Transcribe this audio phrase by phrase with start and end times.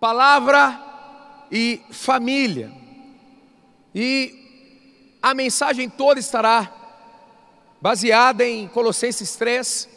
[0.00, 0.80] palavra
[1.52, 2.72] e família.
[3.94, 6.72] E a mensagem toda estará
[7.80, 9.88] baseada em Colossenses 3.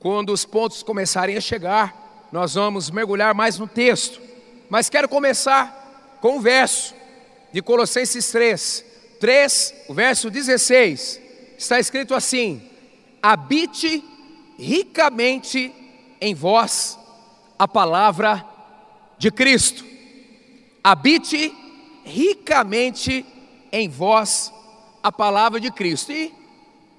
[0.00, 4.20] Quando os pontos começarem a chegar, nós vamos mergulhar mais no texto.
[4.68, 6.94] Mas quero começar com o verso
[7.52, 8.84] de Colossenses 3.
[9.20, 11.20] 3, o verso 16.
[11.56, 12.68] Está escrito assim:
[13.22, 14.02] Habite
[14.58, 15.72] ricamente
[16.20, 16.98] em vós
[17.62, 18.44] a palavra
[19.16, 19.84] de Cristo.
[20.82, 21.54] Habite
[22.04, 23.24] ricamente
[23.70, 24.52] em vós
[25.00, 26.10] a palavra de Cristo.
[26.10, 26.34] E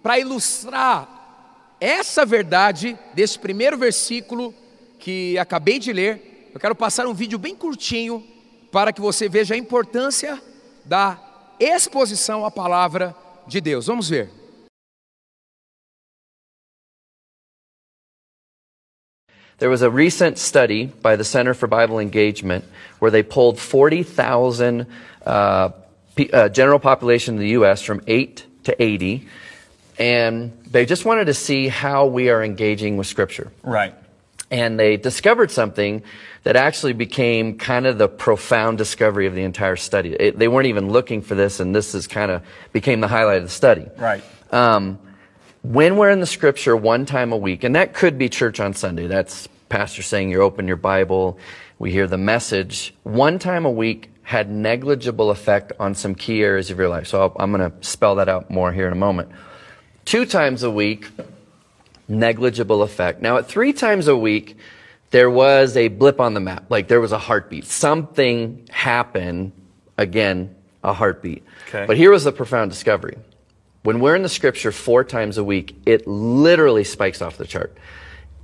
[0.01, 4.53] para ilustrar essa verdade desse primeiro versículo
[4.99, 8.25] que acabei de ler, eu quero passar um vídeo bem curtinho
[8.71, 10.41] para que você veja a importância
[10.85, 11.19] da
[11.59, 13.13] exposição à palavra
[13.45, 13.87] de Deus.
[13.87, 14.42] Vamos ver.
[19.63, 22.65] There was a recent study by the Center for Bible Engagement
[22.99, 24.85] where they pulled 40,000
[25.25, 25.69] uh,
[26.33, 27.81] uh, general population in the U.S.
[27.81, 29.25] from 8 to 80,
[29.97, 33.53] and they just wanted to see how we are engaging with Scripture.
[33.63, 33.95] Right.
[34.51, 36.03] And they discovered something
[36.43, 40.11] that actually became kind of the profound discovery of the entire study.
[40.11, 43.37] It, they weren't even looking for this, and this is kind of became the highlight
[43.37, 43.87] of the study.
[43.97, 44.25] Right.
[44.51, 44.99] Um,
[45.61, 48.73] when we're in the scripture one time a week, and that could be church on
[48.73, 51.39] Sunday, that's pastor saying you open your Bible,
[51.79, 56.69] we hear the message, one time a week had negligible effect on some key areas
[56.69, 57.07] of your life.
[57.07, 59.31] So i am going to spell that out more here in a moment.
[60.05, 61.09] Two times a week,
[62.07, 63.19] negligible effect.
[63.23, 64.57] Now, at three times a week,
[65.09, 67.65] there was a blip on the map, like there was a heartbeat.
[67.65, 69.53] Something happened,
[69.97, 71.41] again, a heartbeat.
[71.69, 71.87] Okay.
[71.87, 73.17] But here was the profound discovery.
[73.81, 77.75] When we're in the scripture four times a week, it literally spikes off the chart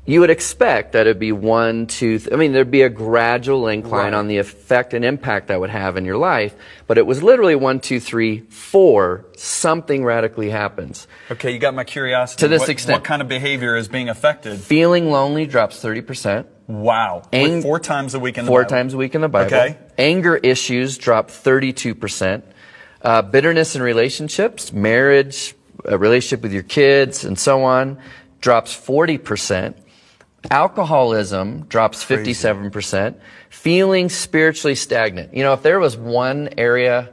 [0.09, 3.67] you would expect that it'd be one, two, th- I mean, there'd be a gradual
[3.67, 4.13] incline right.
[4.15, 6.55] on the effect and impact that would have in your life,
[6.87, 11.07] but it was literally one, two, three, four, something radically happens.
[11.29, 12.39] Okay, you got my curiosity.
[12.39, 12.95] To this what, extent.
[12.97, 14.59] What kind of behavior is being affected?
[14.59, 16.47] Feeling lonely drops 30%.
[16.65, 17.21] Wow.
[17.31, 18.69] Ang- four times a week in the Four Bible.
[18.69, 19.55] times a week in the Bible.
[19.55, 19.77] Okay.
[19.99, 22.41] Anger issues drop 32%.
[23.03, 25.53] Uh, bitterness in relationships, marriage,
[25.85, 27.99] a relationship with your kids, and so on,
[28.41, 29.75] drops 40%.
[30.49, 33.15] Alcoholism drops 57%.
[33.49, 35.33] Feeling spiritually stagnant.
[35.33, 37.09] You know, if there was one area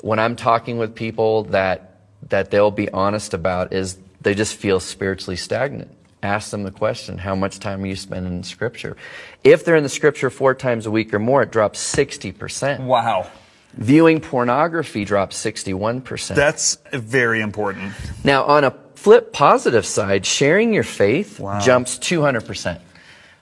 [0.00, 1.96] when I'm talking with people that,
[2.28, 5.90] that they'll be honest about is they just feel spiritually stagnant.
[6.22, 8.96] Ask them the question, how much time are you spending in scripture?
[9.42, 12.84] If they're in the scripture four times a week or more, it drops 60%.
[12.84, 13.30] Wow.
[13.74, 16.34] Viewing pornography drops 61%.
[16.34, 17.94] That's very important.
[18.24, 18.70] Now, on a
[19.02, 21.58] flip positive side, sharing your faith Wow.
[21.60, 22.78] jumps 200%.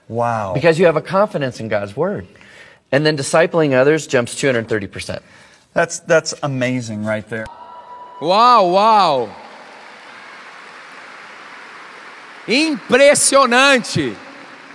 [0.07, 0.53] Wow.
[0.53, 2.25] Because you have a confidence in God's word.
[2.91, 5.21] And then discipling others jumps 230%.
[5.73, 7.45] that's that's amazing right there.
[8.21, 9.29] Wow, wow.
[12.47, 14.15] Impressionante!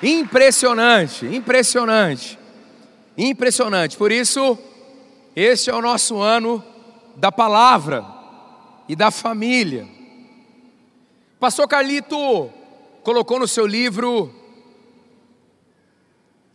[0.03, 2.39] Impressionante, impressionante,
[3.17, 3.97] impressionante.
[3.97, 4.59] Por isso,
[5.35, 6.63] este é o nosso ano
[7.17, 8.05] da palavra
[8.89, 9.87] e da família.
[11.45, 12.51] Pastor Carlito
[13.03, 14.35] colocou no seu livro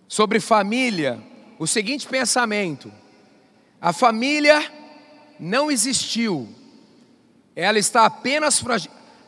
[0.08, 1.22] sobre família
[1.60, 2.92] o seguinte pensamento:
[3.80, 4.60] a família
[5.40, 6.50] não existiu,
[7.56, 8.64] ela está apenas.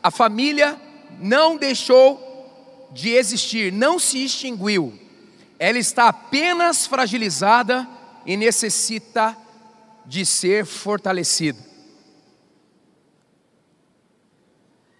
[0.02, 0.76] A família
[1.20, 4.92] não deixou de existir, não se extinguiu,
[5.60, 7.88] ela está apenas fragilizada
[8.26, 9.38] e necessita
[10.04, 11.71] de ser fortalecida.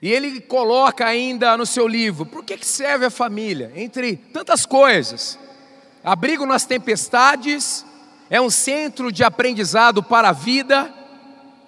[0.02, 3.72] E ele coloca ainda no seu livro: por que, serve a família?
[3.76, 5.38] Entre tantas coisas.
[6.02, 7.86] Abrigo nas tempestades,
[8.28, 10.92] é um centro de aprendizado para a vida,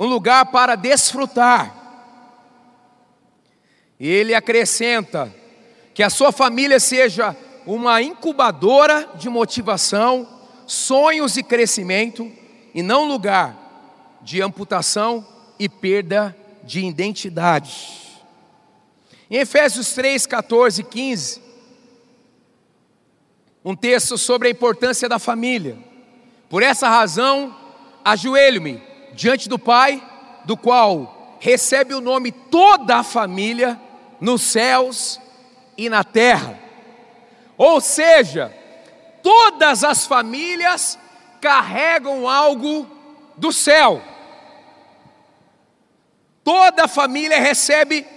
[0.01, 1.73] um lugar para desfrutar.
[4.01, 5.33] E ele acrescenta
[5.95, 10.29] que a sua família seja uma incubadora de motivação,
[10.67, 12.31] sonhos e crescimento,
[12.75, 13.57] e não lugar
[14.21, 15.25] de amputação
[15.57, 18.04] e perda de identidade.
[19.35, 21.43] Em Efésios 3, 14 e 15,
[23.65, 25.77] um texto sobre a importância da família.
[26.49, 27.53] Por essa razão,
[28.05, 28.81] ajoelho-me
[29.13, 30.01] diante do Pai,
[30.45, 33.77] do qual recebe o nome toda a família
[34.21, 35.21] nos céus
[35.77, 36.57] e na terra.
[37.59, 38.55] Ou seja,
[39.21, 40.97] todas as famílias
[41.41, 42.89] carregam algo
[43.37, 44.01] do céu.
[46.45, 48.14] Toda família recebe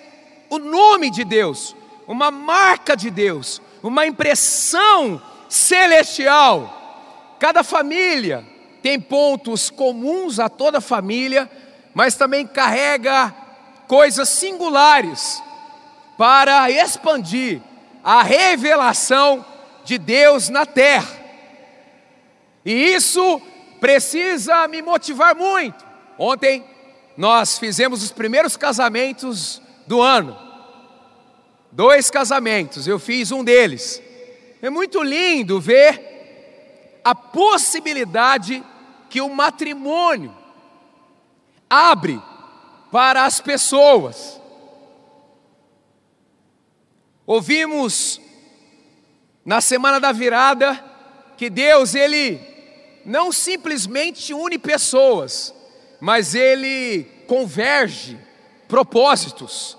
[0.50, 1.76] o nome de Deus,
[2.08, 7.36] uma marca de Deus, uma impressão celestial.
[7.40, 8.46] Cada família
[8.82, 11.50] tem pontos comuns a toda família,
[11.94, 13.34] mas também carrega
[13.88, 15.42] coisas singulares
[16.18, 17.62] para expandir
[18.04, 19.46] a revelação
[19.84, 21.18] de Deus na terra.
[22.66, 23.42] E isso
[23.80, 25.86] precisa me motivar muito.
[26.18, 26.66] Ontem
[27.16, 30.38] nós fizemos os primeiros casamentos do ano.
[31.72, 34.02] Dois casamentos, eu fiz um deles.
[34.62, 38.64] É muito lindo ver a possibilidade
[39.10, 40.36] que o matrimônio
[41.70, 42.22] abre
[42.92, 44.42] para as pessoas.
[47.26, 48.20] Ouvimos
[49.46, 50.84] na semana da virada
[51.38, 52.40] que Deus ele
[53.06, 55.54] não simplesmente une pessoas,
[56.02, 58.18] mas ele converge
[58.68, 59.78] propósitos.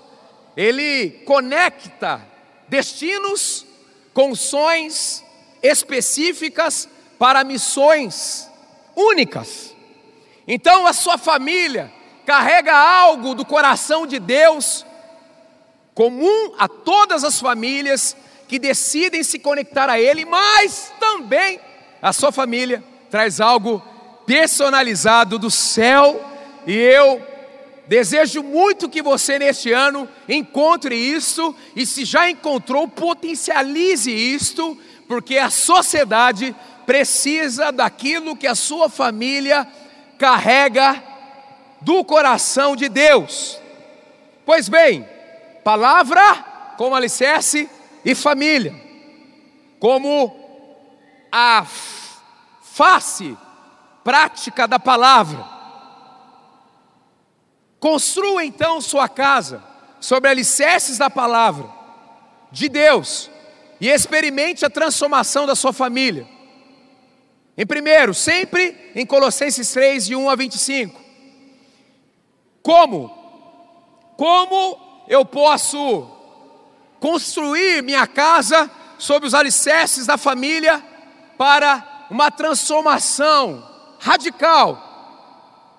[0.55, 2.21] Ele conecta
[2.67, 3.65] destinos
[4.13, 5.23] com sonhos
[5.61, 8.49] específicas para missões
[8.95, 9.75] únicas.
[10.47, 11.91] Então a sua família
[12.25, 14.85] carrega algo do coração de Deus
[15.93, 18.15] comum a todas as famílias
[18.47, 21.59] que decidem se conectar a Ele, mas também
[22.01, 23.83] a sua família traz algo
[24.25, 26.23] personalizado do céu,
[26.65, 27.19] e eu
[27.89, 34.77] desejo muito que você neste ano encontre isso, e se já encontrou, potencialize isto,
[35.07, 36.55] porque a sociedade
[36.85, 39.67] precisa daquilo que a sua família
[40.19, 41.03] carrega
[41.81, 43.59] do coração de Deus.
[44.45, 45.03] Pois bem,
[45.63, 47.67] palavra como alicerce
[48.05, 48.75] e família,
[49.79, 50.35] como
[51.31, 51.65] a
[52.61, 53.35] face
[54.03, 55.58] prática da palavra.
[57.79, 59.63] Construa então sua casa
[59.99, 61.69] sobre alicerces da palavra
[62.51, 63.29] de Deus
[63.79, 66.27] e experimente a transformação da sua família.
[67.57, 70.99] Em primeiro, sempre em Colossenses 3, de 1 a 25.
[72.61, 73.09] Como?
[74.17, 76.09] Como eu posso
[76.99, 80.83] construir minha casa sobre os alicerces da família
[81.37, 83.65] para uma transformação
[83.99, 84.89] radical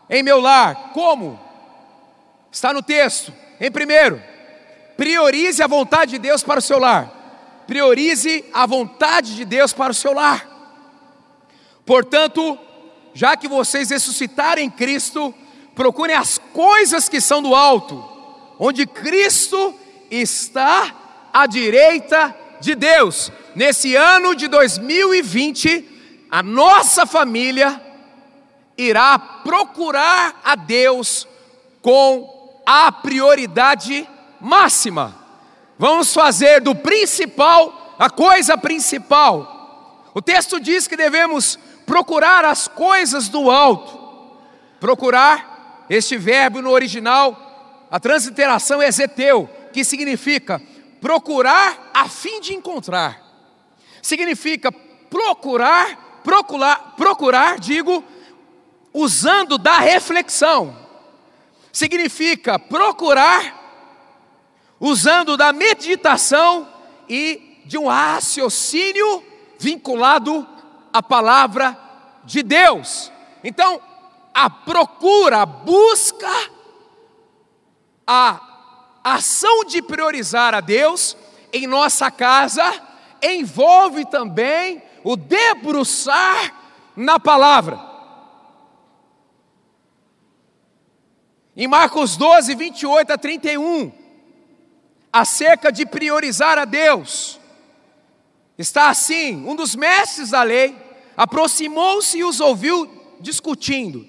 [0.08, 0.92] em meu lar.
[0.92, 1.49] Como?
[2.50, 3.32] Está no texto.
[3.60, 4.22] Em primeiro,
[4.96, 7.64] priorize a vontade de Deus para o seu lar.
[7.66, 10.48] Priorize a vontade de Deus para o seu lar.
[11.86, 12.58] Portanto,
[13.14, 15.34] já que vocês ressuscitarem Cristo,
[15.74, 18.10] procurem as coisas que são do alto
[18.62, 19.74] onde Cristo
[20.10, 23.32] está à direita de Deus.
[23.56, 27.80] Nesse ano de 2020, a nossa família
[28.76, 31.26] irá procurar a Deus
[31.80, 32.39] com
[32.72, 34.08] a prioridade
[34.40, 35.12] máxima.
[35.76, 40.06] Vamos fazer do principal a coisa principal.
[40.14, 43.98] O texto diz que devemos procurar as coisas do alto.
[44.78, 50.62] Procurar, este verbo no original a transliteração é zeteu, que significa
[51.00, 53.20] procurar a fim de encontrar.
[54.00, 58.04] Significa procurar, procurar, procurar, digo,
[58.94, 60.79] usando da reflexão.
[61.72, 63.58] Significa procurar
[64.78, 66.68] usando da meditação
[67.08, 69.22] e de um raciocínio
[69.58, 70.46] vinculado
[70.92, 71.78] à palavra
[72.24, 73.12] de Deus.
[73.44, 73.80] Então,
[74.32, 76.28] a procura, a busca
[78.12, 78.40] a
[79.04, 81.16] ação de priorizar a Deus
[81.52, 82.64] em nossa casa
[83.22, 86.52] envolve também o debruçar
[86.96, 87.89] na palavra.
[91.56, 93.92] Em Marcos 12, 28 a 31,
[95.12, 97.38] acerca de priorizar a Deus,
[98.56, 100.76] está assim: um dos mestres da lei
[101.16, 102.88] aproximou-se e os ouviu
[103.20, 104.06] discutindo.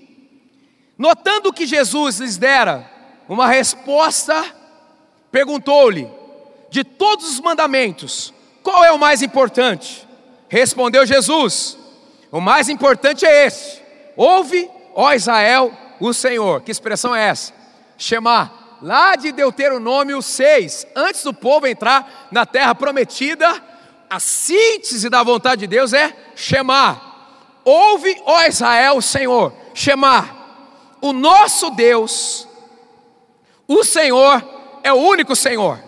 [0.97, 2.89] Notando que Jesus lhes dera
[3.27, 4.45] uma resposta,
[5.31, 6.07] perguntou-lhe:
[6.69, 8.31] De todos os mandamentos,
[8.61, 10.07] qual é o mais importante?
[10.47, 11.77] Respondeu Jesus:
[12.31, 13.81] O mais importante é esse:
[14.15, 15.75] Ouve, ó Israel,
[16.07, 16.61] o Senhor.
[16.61, 17.53] Que expressão é essa?
[17.97, 18.79] Chamar.
[18.81, 23.47] Lá de Deuteronômio 6, antes do povo entrar na terra prometida,
[24.09, 27.59] a síntese da vontade de Deus é chamar.
[27.63, 29.53] Ouve, ó Israel, o Senhor.
[29.73, 30.97] Chamar.
[30.99, 32.47] O nosso Deus
[33.73, 34.43] o Senhor
[34.83, 35.81] é o único Senhor.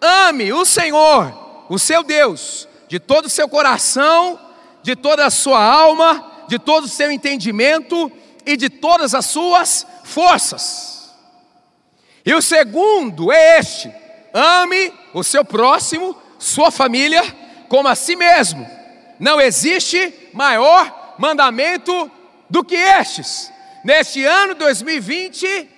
[0.00, 4.38] Ame o Senhor, o seu Deus, de todo o seu coração,
[4.80, 8.12] de toda a sua alma, de todo o seu entendimento
[8.46, 11.12] e de todas as suas forças.
[12.24, 13.92] E o segundo é este:
[14.32, 17.22] ame o seu próximo, sua família,
[17.68, 18.66] como a si mesmo.
[19.18, 22.10] Não existe maior mandamento
[22.48, 23.52] do que estes.
[23.84, 25.68] Neste ano 2020,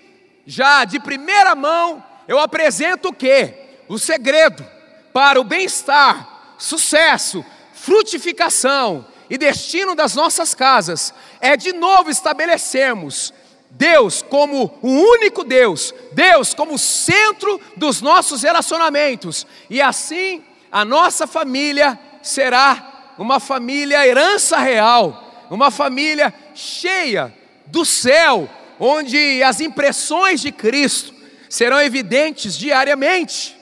[0.47, 3.55] já de primeira mão, eu apresento o que?
[3.89, 4.67] O segredo
[5.13, 13.33] para o bem-estar, sucesso, frutificação e destino das nossas casas é de novo estabelecermos
[13.71, 20.43] Deus como o único Deus, Deus como centro dos nossos relacionamentos, e assim
[20.73, 27.35] a nossa família será uma família herança real, uma família cheia
[27.67, 28.49] do céu,
[28.81, 31.15] onde as impressões de Cristo
[31.49, 33.57] serão evidentes diariamente.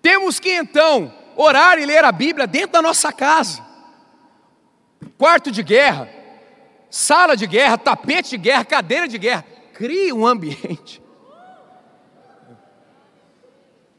[0.00, 3.73] Temos que então orar e ler a Bíblia dentro da nossa casa.
[5.18, 6.08] Quarto de guerra,
[6.90, 9.44] sala de guerra, tapete de guerra, cadeira de guerra.
[9.72, 11.00] Crie um ambiente.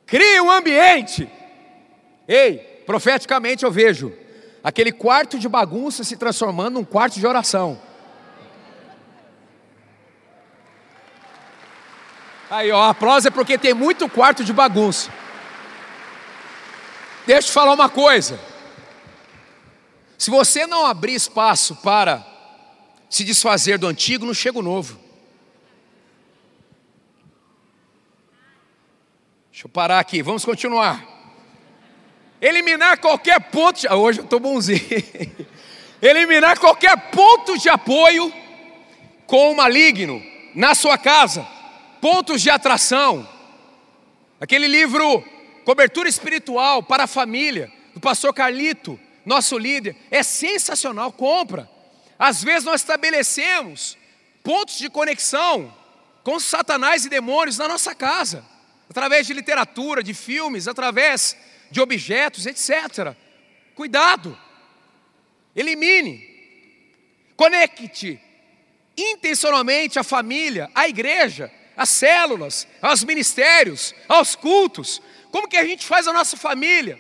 [0.06, 1.30] Crie um ambiente.
[2.28, 4.14] Ei, profeticamente eu vejo
[4.64, 7.80] aquele quarto de bagunça se transformando num quarto de oração.
[12.50, 15.12] Aí, ó, aplauso é porque tem muito quarto de bagunça.
[17.26, 18.40] Deixa eu te falar uma coisa.
[20.26, 22.26] Se você não abrir espaço para
[23.08, 25.00] se desfazer do antigo, não chega o novo.
[29.52, 31.06] Deixa eu parar aqui, vamos continuar.
[32.42, 33.82] Eliminar qualquer ponto.
[33.82, 33.88] De...
[33.88, 34.80] Hoje eu estou bonzinho.
[36.02, 38.34] Eliminar qualquer ponto de apoio
[39.28, 40.24] com o maligno
[40.56, 41.48] na sua casa.
[42.02, 43.30] Pontos de atração.
[44.42, 45.24] Aquele livro
[45.64, 51.12] Cobertura Espiritual para a Família, do pastor Carlito, nosso líder, é sensacional.
[51.12, 51.70] Compra.
[52.18, 53.98] Às vezes nós estabelecemos
[54.44, 55.74] pontos de conexão
[56.24, 58.46] com Satanás e demônios na nossa casa,
[58.90, 61.36] através de literatura, de filmes, através
[61.70, 63.16] de objetos, etc.
[63.76, 64.38] Cuidado,
[65.56, 66.24] elimine,
[67.36, 68.20] conecte
[68.98, 75.02] intencionalmente a família, a igreja, as células, aos ministérios, aos cultos.
[75.32, 77.00] Como que a gente faz a nossa família?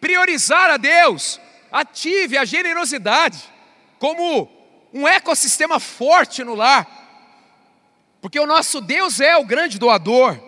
[0.00, 3.38] Priorizar a Deus, ative a generosidade
[3.98, 4.48] como
[4.92, 6.86] um ecossistema forte no lar,
[8.20, 10.38] porque o nosso Deus é o grande doador.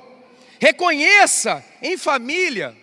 [0.61, 2.77] Reconheça em família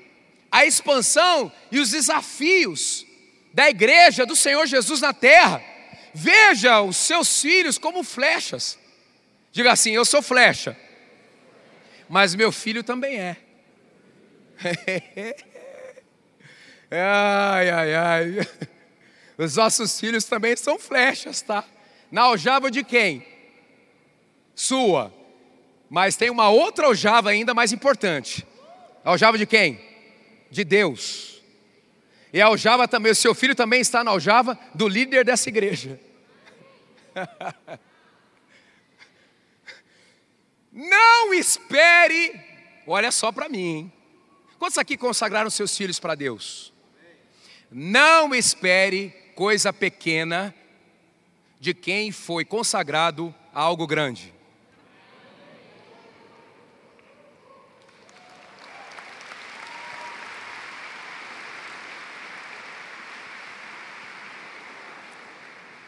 [0.51, 3.05] a expansão e os desafios
[3.53, 5.61] da igreja do Senhor Jesus na terra.
[6.13, 8.77] Veja os seus filhos como flechas.
[9.51, 10.77] Diga assim: Eu sou flecha,
[12.07, 13.37] mas meu filho também é.
[16.91, 18.47] ai, ai, ai.
[19.37, 21.63] Os nossos filhos também são flechas, tá?
[22.11, 23.25] Na aljava de quem?
[24.55, 25.13] Sua.
[25.89, 28.45] Mas tem uma outra aljava ainda mais importante.
[29.03, 29.79] A aljava de quem?
[30.51, 31.41] De Deus.
[32.33, 35.99] E a aljava também, o seu filho também está na aljava do líder dessa igreja.
[40.71, 42.39] Não espere,
[42.85, 43.91] olha só para mim, hein?
[44.59, 46.71] Quantos aqui consagraram seus filhos para Deus?
[47.71, 50.53] Não espere coisa pequena
[51.59, 54.33] de quem foi consagrado a algo grande.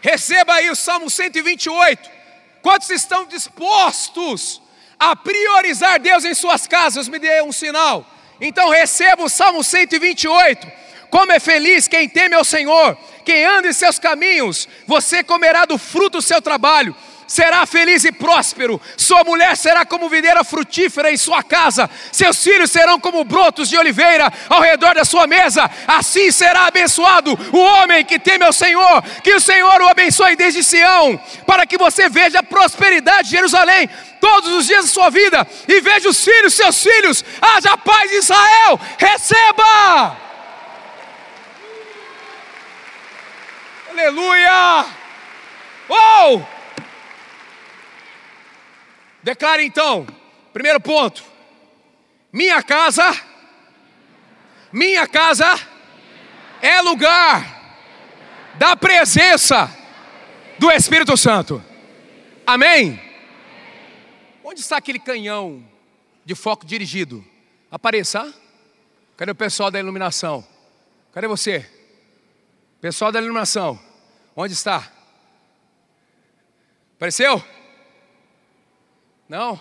[0.02, 2.10] Receba aí o Salmo 128.
[2.62, 4.62] Quantos estão dispostos
[5.00, 7.08] a priorizar Deus em suas casas?
[7.08, 8.06] Me dê um sinal.
[8.40, 10.68] Então receba o Salmo 128.
[11.12, 15.78] Como é feliz quem teme ao Senhor quem anda em seus caminhos, você comerá do
[15.78, 16.96] fruto do seu trabalho,
[17.28, 18.82] será feliz e próspero.
[18.98, 23.78] Sua mulher será como videira frutífera em sua casa, seus filhos serão como brotos de
[23.78, 25.70] oliveira ao redor da sua mesa.
[25.88, 29.02] Assim será abençoado o homem que teme ao Senhor.
[29.24, 33.90] Que o Senhor o abençoe desde Sião, para que você veja a prosperidade de Jerusalém
[34.20, 37.24] todos os dias da sua vida e veja os filhos, seus filhos.
[37.42, 38.80] Haja paz de Israel.
[38.98, 40.31] Receba!
[43.92, 44.86] Aleluia!
[45.90, 46.48] Uou!
[49.22, 50.08] Declare então,
[50.54, 51.22] primeiro ponto:
[52.32, 53.04] minha casa,
[54.72, 55.60] minha casa
[56.62, 57.76] é lugar
[58.54, 59.70] da presença
[60.58, 61.62] do Espírito Santo.
[62.48, 62.98] Amém?
[64.42, 65.62] Onde está aquele canhão
[66.24, 67.26] de foco dirigido?
[67.70, 68.34] Apareça.
[69.18, 70.48] Cadê o pessoal da iluminação?
[71.14, 71.81] Cadê você?
[72.82, 73.80] Pessoal da iluminação,
[74.36, 74.92] onde está?
[76.96, 77.44] Apareceu?
[79.30, 79.60] Não?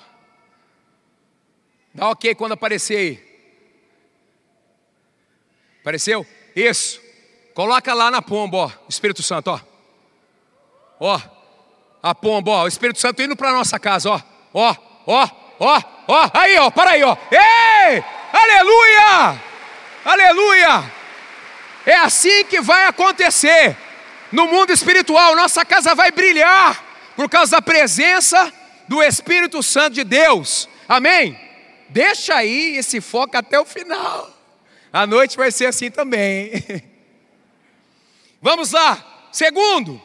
[1.92, 3.30] Dá ok quando aparecer aí.
[5.82, 6.26] Apareceu?
[6.56, 6.98] Isso.
[7.52, 9.60] Coloca lá na pomba, ó, Espírito Santo, ó.
[10.98, 11.20] Ó,
[12.02, 14.20] a pomba, ó, o Espírito Santo indo para nossa casa, ó.
[14.54, 14.74] Ó,
[15.06, 15.28] ó,
[15.60, 17.14] ó, ó, aí, ó, para aí, ó.
[17.30, 18.02] Ei!
[18.32, 19.42] Aleluia!
[20.06, 20.99] Aleluia!
[21.86, 23.76] É assim que vai acontecer
[24.30, 25.34] no mundo espiritual.
[25.34, 26.84] Nossa casa vai brilhar
[27.16, 28.52] por causa da presença
[28.88, 30.68] do Espírito Santo de Deus.
[30.88, 31.38] Amém?
[31.88, 34.36] Deixa aí esse foco até o final.
[34.92, 36.52] A noite vai ser assim também.
[38.42, 39.28] Vamos lá.
[39.32, 40.00] Segundo,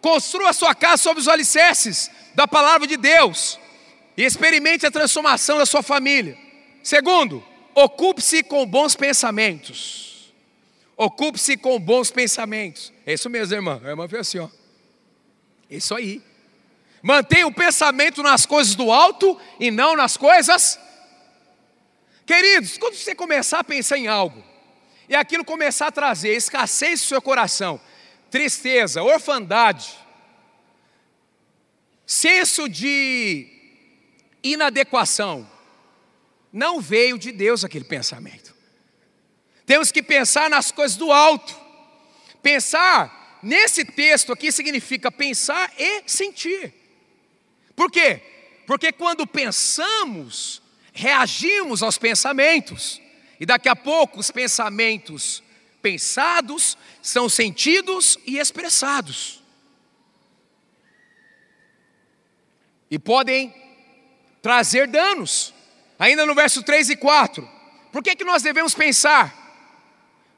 [0.00, 3.58] construa sua casa sobre os alicerces da palavra de Deus
[4.16, 6.36] e experimente a transformação da sua família.
[6.82, 7.44] Segundo,
[7.74, 10.13] ocupe-se com bons pensamentos.
[10.96, 12.92] Ocupe-se com bons pensamentos.
[13.04, 13.80] É isso mesmo, irmã.
[13.84, 14.48] A irmã fez assim, ó.
[15.68, 16.22] Isso aí.
[17.02, 20.78] Mantenha o pensamento nas coisas do alto e não nas coisas.
[22.26, 24.42] Queridos, quando você começar a pensar em algo,
[25.08, 27.80] e aquilo começar a trazer escassez no seu coração,
[28.30, 29.94] tristeza, orfandade,
[32.06, 33.46] senso de
[34.42, 35.48] inadequação,
[36.52, 38.43] não veio de Deus aquele pensamento.
[39.66, 41.54] Temos que pensar nas coisas do alto.
[42.42, 46.72] Pensar nesse texto aqui significa pensar e sentir.
[47.74, 48.20] Por quê?
[48.66, 53.00] Porque quando pensamos, reagimos aos pensamentos.
[53.40, 55.42] E daqui a pouco os pensamentos
[55.82, 59.42] pensados são sentidos e expressados.
[62.90, 63.52] E podem
[64.40, 65.52] trazer danos.
[65.98, 67.48] Ainda no verso 3 e 4.
[67.90, 69.43] Por que, que nós devemos pensar?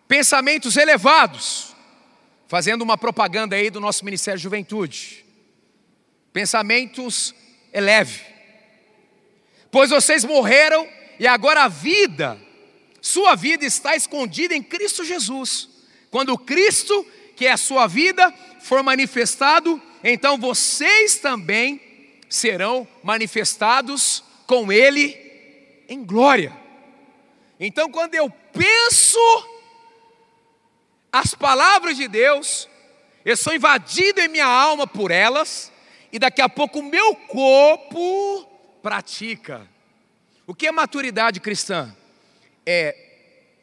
[0.09, 1.75] Pensamentos elevados.
[2.49, 5.25] Fazendo uma propaganda aí do nosso Ministério de Juventude.
[6.33, 7.35] Pensamentos
[7.73, 8.21] eleve.
[9.71, 12.39] Pois vocês morreram e agora a vida,
[13.01, 15.69] sua vida está escondida em Cristo Jesus.
[16.11, 21.81] Quando Cristo, que é a sua vida, for manifestado, então vocês também
[22.29, 25.17] serão manifestados com Ele
[25.89, 26.57] em glória.
[27.59, 29.19] Então, quando eu penso
[31.19, 32.69] as palavras de Deus,
[33.25, 35.73] eu sou invadido em minha alma por elas,
[36.13, 38.45] e daqui a pouco o meu corpo
[38.83, 39.67] pratica.
[40.47, 41.95] O que é maturidade cristã?
[42.65, 42.95] É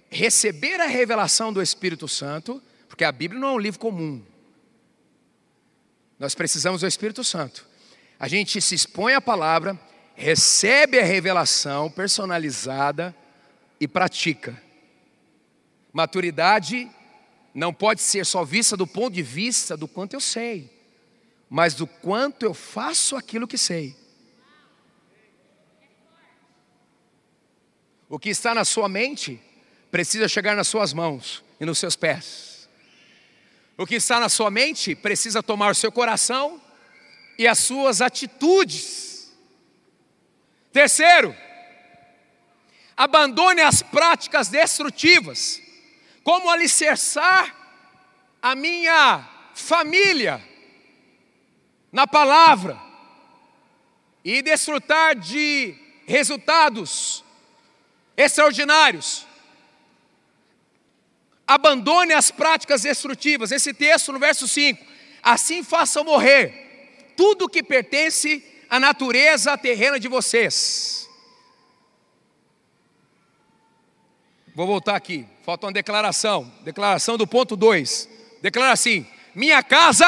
[0.09, 4.23] receber a revelação do Espírito Santo, porque a Bíblia não é um livro comum.
[6.19, 7.67] Nós precisamos do Espírito Santo.
[8.19, 9.79] A gente se expõe à palavra,
[10.15, 13.15] recebe a revelação personalizada
[13.79, 14.61] e pratica.
[15.91, 16.89] Maturidade
[17.53, 20.71] não pode ser só vista do ponto de vista do quanto eu sei,
[21.49, 23.95] mas do quanto eu faço aquilo que sei.
[28.09, 29.39] O que está na sua mente
[29.91, 32.67] precisa chegar nas suas mãos e nos seus pés.
[33.77, 36.61] O que está na sua mente precisa tomar o seu coração
[37.37, 39.31] e as suas atitudes.
[40.71, 41.35] Terceiro,
[42.95, 45.61] abandone as práticas destrutivas,
[46.23, 47.55] como alicerçar
[48.41, 50.41] a minha família
[51.91, 52.79] na palavra
[54.23, 57.23] e desfrutar de resultados
[58.15, 59.27] extraordinários.
[61.45, 63.51] Abandone as práticas destrutivas.
[63.51, 64.83] Esse texto no verso 5.
[65.21, 71.07] Assim façam morrer tudo que pertence à natureza terrena de vocês.
[74.55, 76.51] Vou voltar aqui, falta uma declaração.
[76.61, 78.09] Declaração do ponto 2.
[78.41, 80.07] Declara assim: Minha casa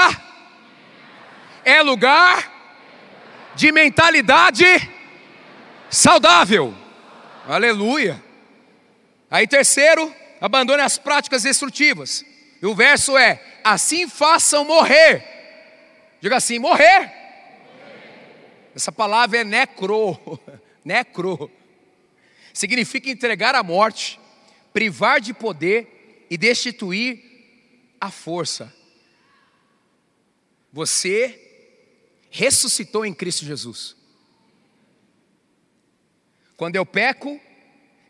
[1.63, 2.51] é lugar
[3.55, 4.65] de mentalidade
[5.89, 6.73] saudável.
[7.47, 8.23] Aleluia.
[9.29, 12.25] Aí, terceiro, abandone as práticas destrutivas.
[12.61, 15.23] E o verso é: assim façam morrer.
[16.21, 17.11] Diga assim: morrer.
[18.73, 20.17] Essa palavra é necro.
[20.83, 21.51] necro.
[22.53, 24.17] Significa entregar a morte,
[24.75, 27.23] privar de poder e destituir
[27.97, 28.75] a força.
[30.73, 31.39] Você
[32.29, 33.95] ressuscitou em Cristo Jesus.
[36.57, 37.39] Quando eu peco,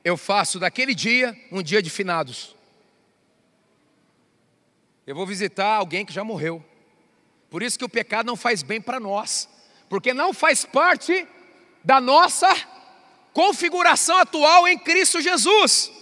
[0.04, 2.56] eu faço daquele dia um dia de finados.
[5.06, 6.66] Eu vou visitar alguém que já morreu.
[7.48, 9.48] Por isso que o pecado não faz bem para nós,
[9.88, 11.28] porque não faz parte
[11.84, 12.50] da nossa
[13.34, 15.94] configuração atual em Cristo Jesus.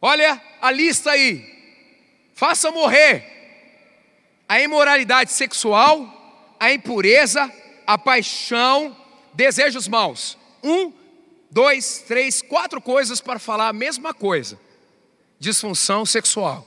[0.00, 1.44] Olha a lista aí.
[2.34, 3.30] Faça morrer
[4.48, 7.52] a imoralidade sexual, a impureza,
[7.86, 8.96] a paixão,
[9.32, 10.36] desejos maus.
[10.62, 10.92] Um,
[11.50, 14.58] dois, três, quatro coisas para falar a mesma coisa.
[15.38, 16.66] disfunção sexual,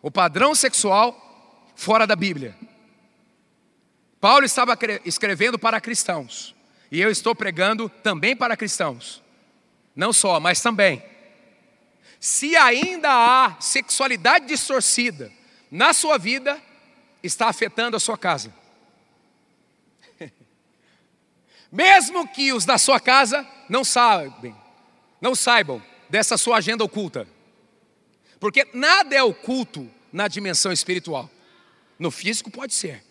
[0.00, 2.54] o padrão sexual fora da Bíblia.
[4.20, 6.54] Paulo estava escrevendo para cristãos,
[6.90, 9.22] e eu estou pregando também para cristãos.
[9.94, 11.02] Não só, mas também.
[12.20, 15.32] Se ainda há sexualidade distorcida
[15.70, 16.60] na sua vida,
[17.22, 18.54] está afetando a sua casa.
[21.70, 24.56] Mesmo que os da sua casa não saibam,
[25.20, 27.28] não saibam dessa sua agenda oculta.
[28.38, 31.30] Porque nada é oculto na dimensão espiritual.
[31.98, 33.04] No físico pode ser.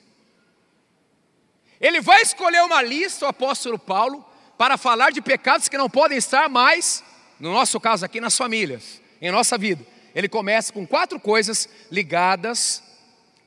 [1.80, 4.26] Ele vai escolher uma lista, o apóstolo Paulo,
[4.58, 7.04] para falar de pecados que não podem estar mais,
[7.39, 9.86] no nosso caso aqui, nas famílias, em nossa vida.
[10.13, 12.82] Ele começa com quatro coisas ligadas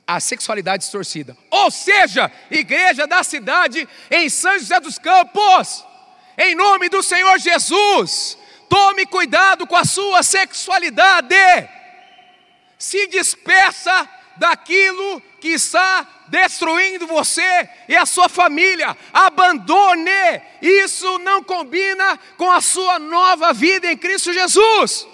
[0.05, 1.35] à sexualidade distorcida.
[1.49, 5.83] Ou seja, igreja da cidade em São José dos Campos,
[6.37, 8.37] em nome do Senhor Jesus,
[8.69, 11.35] tome cuidado com a sua sexualidade.
[12.77, 18.95] Se despeça daquilo que está destruindo você e a sua família.
[19.11, 20.41] Abandone.
[20.61, 25.07] Isso não combina com a sua nova vida em Cristo Jesus.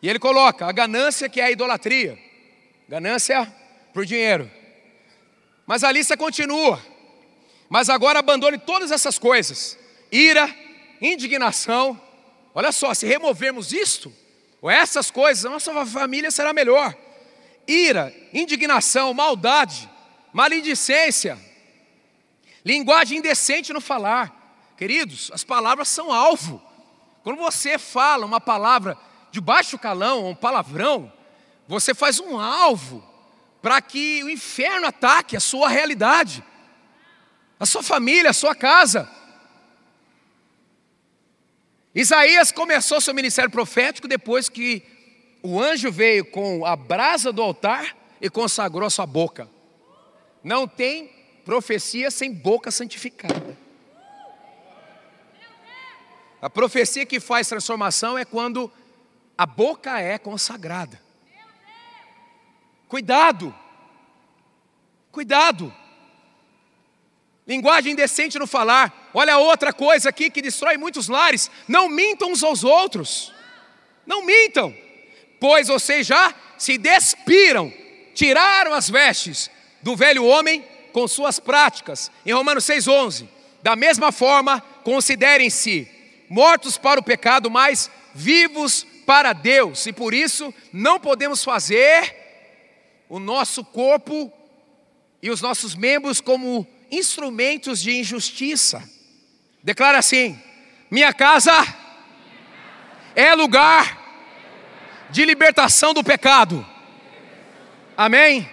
[0.00, 2.18] E ele coloca a ganância que é a idolatria.
[2.88, 3.52] Ganância
[3.92, 4.50] por dinheiro.
[5.66, 6.80] Mas a lista continua.
[7.68, 9.78] Mas agora abandone todas essas coisas:
[10.10, 10.48] ira,
[11.00, 12.00] indignação.
[12.54, 14.12] Olha só, se removermos isto,
[14.60, 16.96] ou essas coisas, a nossa família será melhor
[17.68, 19.88] ira, indignação, maldade,
[20.32, 21.38] maledicência,
[22.64, 24.34] linguagem indecente no falar.
[24.76, 26.62] Queridos, as palavras são alvo.
[27.22, 28.96] Quando você fala uma palavra
[29.30, 31.12] de baixo calão, um palavrão,
[31.66, 33.06] você faz um alvo
[33.60, 36.42] para que o inferno ataque a sua realidade,
[37.60, 39.10] a sua família, a sua casa.
[41.94, 44.82] Isaías começou seu ministério profético depois que
[45.42, 49.48] o anjo veio com a brasa do altar e consagrou a sua boca.
[50.42, 51.10] Não tem
[51.44, 53.56] profecia sem boca santificada.
[56.40, 58.70] A profecia que faz transformação é quando
[59.36, 61.00] a boca é consagrada.
[62.88, 63.54] Cuidado,
[65.12, 65.74] cuidado.
[67.46, 69.10] Linguagem indecente no falar.
[69.14, 71.50] Olha outra coisa aqui que destrói muitos lares.
[71.66, 73.32] Não mintam uns aos outros.
[74.06, 74.74] Não mintam
[75.40, 77.72] pois vocês já se despiram,
[78.14, 79.50] tiraram as vestes
[79.82, 82.10] do velho homem com suas práticas.
[82.26, 83.28] Em Romanos 6,11.
[83.62, 85.88] Da mesma forma, considerem-se
[86.28, 92.14] mortos para o pecado, mas vivos para Deus, e por isso não podemos fazer
[93.08, 94.30] o nosso corpo
[95.22, 98.82] e os nossos membros como instrumentos de injustiça.
[99.62, 100.38] Declara assim:
[100.90, 101.52] minha casa
[103.16, 103.97] é lugar
[105.10, 106.64] de libertação do pecado.
[107.96, 108.48] Amém?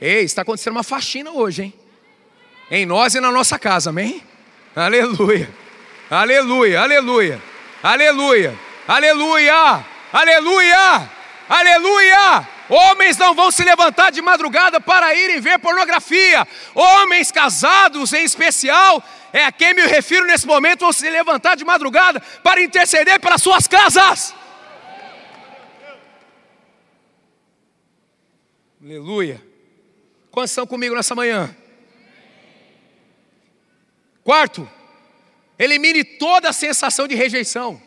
[0.00, 1.74] Ei, está acontecendo uma faxina hoje, hein?
[2.70, 4.22] Em nós e na nossa casa, amém?
[4.74, 5.48] Aleluia,
[6.10, 7.42] aleluia, aleluia,
[7.82, 11.10] aleluia, aleluia, aleluia,
[11.48, 12.48] aleluia.
[12.68, 16.46] Homens não vão se levantar de madrugada para irem ver pornografia.
[16.74, 21.64] Homens casados, em especial, é a quem me refiro nesse momento, vão se levantar de
[21.64, 24.34] madrugada para interceder pelas suas casas.
[28.84, 29.42] Aleluia.
[30.30, 31.56] Quantos estão comigo nessa manhã?
[34.22, 34.68] Quarto,
[35.58, 37.80] elimine toda a sensação de rejeição.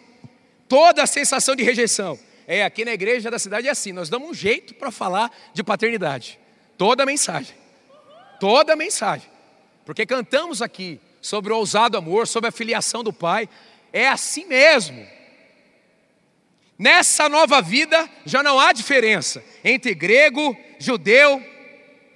[0.68, 2.18] Toda a sensação de rejeição.
[2.48, 5.64] É, aqui na igreja da cidade é assim, nós damos um jeito para falar de
[5.64, 6.40] paternidade.
[6.80, 7.56] Toda a mensagem.
[8.40, 9.30] Toda a mensagem.
[9.86, 13.48] Porque cantamos aqui sobre o ousado amor, sobre a filiação do Pai.
[13.94, 15.08] É assim mesmo.
[16.76, 21.44] Nessa nova vida já não há diferença entre grego, judeu,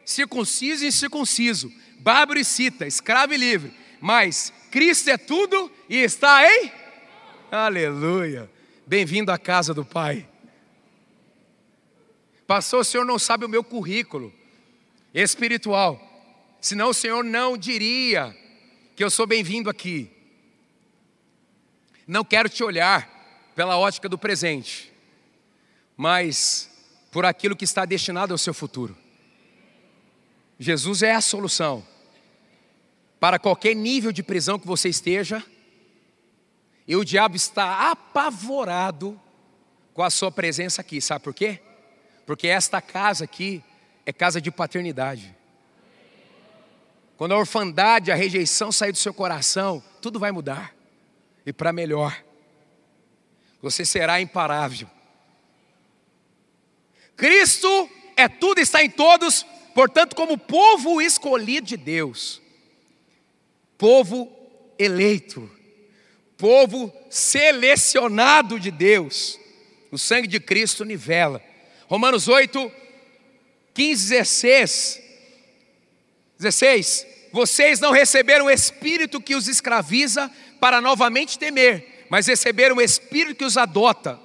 [0.05, 3.73] circunciso e incircunciso, bárbaro e cita, escravo e livre.
[3.99, 6.71] Mas Cristo é tudo e está em?
[7.51, 8.49] Aleluia.
[8.85, 10.27] Bem-vindo à casa do Pai.
[12.47, 14.33] Pastor, o senhor não sabe o meu currículo
[15.13, 15.99] espiritual.
[16.59, 18.35] Senão o senhor não diria
[18.95, 20.11] que eu sou bem-vindo aqui.
[22.07, 24.91] Não quero te olhar pela ótica do presente,
[25.95, 26.70] mas
[27.11, 28.97] por aquilo que está destinado ao seu futuro.
[30.57, 31.85] Jesus é a solução
[33.21, 35.43] para qualquer nível de prisão que você esteja,
[36.87, 39.21] e o diabo está apavorado
[39.93, 41.61] com a sua presença aqui, sabe por quê?
[42.25, 43.63] Porque esta casa aqui
[44.07, 45.35] é casa de paternidade.
[47.15, 50.73] Quando a orfandade, a rejeição sair do seu coração, tudo vai mudar
[51.45, 52.23] e para melhor.
[53.61, 54.87] você será imparável.
[57.21, 62.41] Cristo é tudo, está em todos, portanto, como povo escolhido de Deus,
[63.77, 64.27] povo
[64.79, 65.47] eleito,
[66.35, 69.39] povo selecionado de Deus,
[69.91, 71.39] o sangue de Cristo nivela.
[71.85, 72.71] Romanos 8,
[73.75, 75.01] 15, 16.
[76.39, 77.07] 16.
[77.31, 80.27] Vocês não receberam o espírito que os escraviza
[80.59, 84.19] para novamente temer, mas receberam o espírito que os adota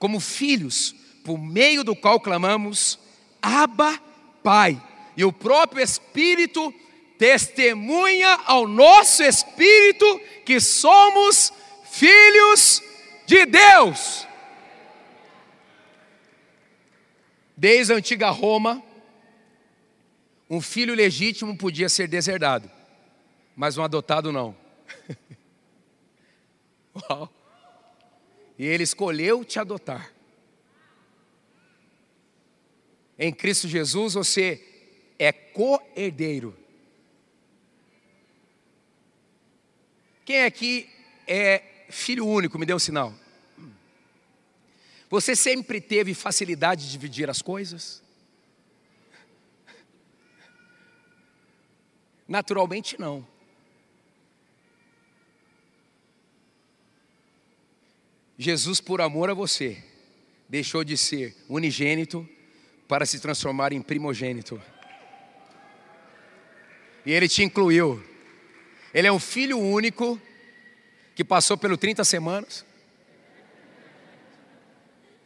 [0.00, 2.98] como filhos, por meio do qual clamamos:
[3.42, 3.98] Abba,
[4.42, 4.80] Pai.
[5.16, 6.72] E o próprio Espírito
[7.18, 11.52] testemunha ao nosso espírito que somos
[11.84, 12.82] filhos
[13.26, 14.26] de Deus.
[17.56, 18.82] Desde a antiga Roma,
[20.50, 22.70] um filho legítimo podia ser deserdado,
[23.56, 24.56] mas um adotado não.
[26.94, 27.32] Uau.
[28.58, 30.13] E ele escolheu te adotar.
[33.18, 34.62] Em Cristo Jesus você
[35.18, 36.56] é co-herdeiro.
[40.24, 40.88] Quem aqui
[41.26, 42.58] é filho único?
[42.58, 43.14] Me dê um sinal.
[45.08, 48.02] Você sempre teve facilidade de dividir as coisas?
[52.26, 53.26] Naturalmente não.
[58.36, 59.84] Jesus, por amor a você,
[60.48, 62.28] deixou de ser unigênito
[62.94, 64.62] para se transformar em primogênito.
[67.04, 68.00] E ele te incluiu.
[68.94, 70.16] Ele é um filho único
[71.12, 72.64] que passou pelo 30 semanas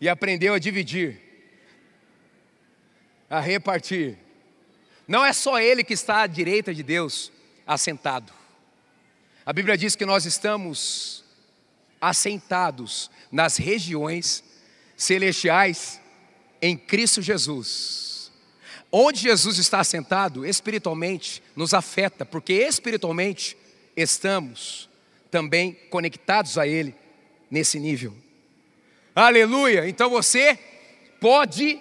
[0.01, 1.21] e aprendeu a dividir,
[3.29, 4.17] a repartir.
[5.07, 7.31] Não é só ele que está à direita de Deus,
[7.67, 8.33] assentado.
[9.45, 11.23] A Bíblia diz que nós estamos
[12.01, 14.43] assentados nas regiões
[14.97, 16.01] celestiais
[16.61, 18.31] em Cristo Jesus.
[18.91, 23.57] Onde Jesus está assentado, espiritualmente, nos afeta, porque espiritualmente
[23.97, 24.89] estamos
[25.31, 26.95] também conectados a Ele
[27.51, 28.17] nesse nível.
[29.15, 29.89] Aleluia!
[29.89, 30.59] Então você
[31.21, 31.81] pode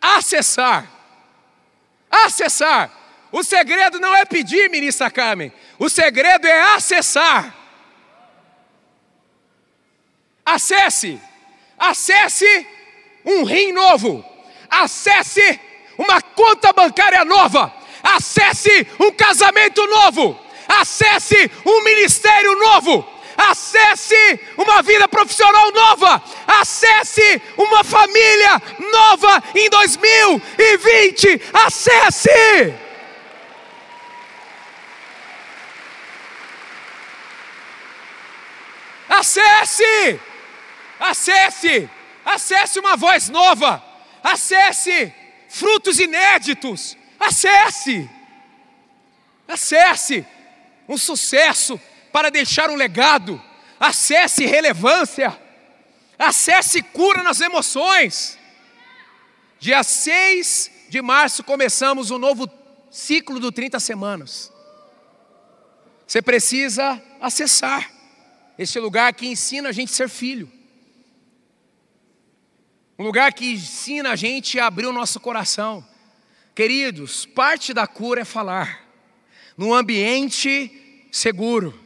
[0.00, 0.90] acessar.
[2.10, 2.98] Acessar.
[3.32, 5.52] O segredo não é pedir, ministra Carmen.
[5.78, 7.54] O segredo é acessar.
[10.44, 11.20] Acesse.
[11.78, 12.66] Acesse
[13.24, 14.24] um rim novo,
[14.68, 15.60] acesse
[15.98, 23.06] uma conta bancária nova, acesse um casamento novo, acesse um ministério novo,
[23.36, 31.42] acesse uma vida profissional nova, acesse uma família nova em 2020.
[31.52, 32.74] Acesse!
[39.08, 40.20] Acesse!
[40.98, 41.99] Acesse!
[42.34, 43.82] Acesse uma voz nova,
[44.22, 45.12] acesse
[45.48, 48.08] frutos inéditos, acesse,
[49.46, 50.26] acesse
[50.88, 51.80] um sucesso
[52.12, 53.40] para deixar um legado,
[53.78, 55.38] acesse relevância,
[56.18, 58.38] acesse cura nas emoções.
[59.58, 62.48] Dia 6 de março começamos um novo
[62.90, 64.52] ciclo do 30 semanas.
[66.06, 67.90] Você precisa acessar
[68.58, 70.59] este lugar que ensina a gente a ser filho.
[73.00, 75.82] Um lugar que ensina a gente a abrir o nosso coração.
[76.54, 78.86] Queridos, parte da cura é falar,
[79.56, 81.80] num ambiente seguro.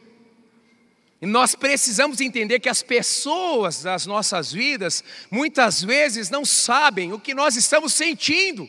[1.22, 7.20] E nós precisamos entender que as pessoas das nossas vidas, muitas vezes, não sabem o
[7.20, 8.68] que nós estamos sentindo.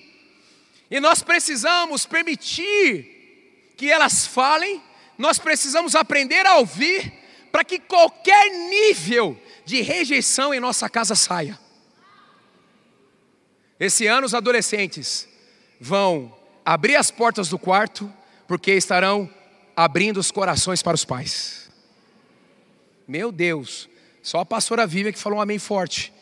[0.91, 4.83] E nós precisamos permitir que elas falem,
[5.17, 7.11] nós precisamos aprender a ouvir,
[7.51, 11.64] para que qualquer nível de rejeição em nossa casa saia.
[13.79, 15.27] Esse ano os adolescentes
[15.79, 16.33] vão
[16.63, 18.11] abrir as portas do quarto,
[18.47, 19.29] porque estarão
[19.75, 21.69] abrindo os corações para os pais.
[23.07, 23.89] Meu Deus,
[24.23, 26.13] só a pastora Vivian que falou um amém forte,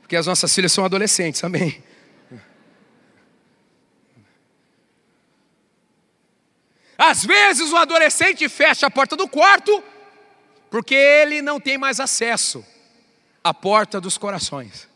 [0.00, 1.82] porque as nossas filhas são adolescentes, amém.
[6.96, 9.82] Às vezes o adolescente fecha a porta do quarto,
[10.70, 12.64] porque ele não tem mais acesso
[13.42, 14.91] à porta dos corações.